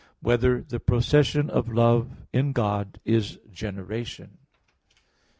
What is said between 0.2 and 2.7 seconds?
4] Whether the Procession of Love in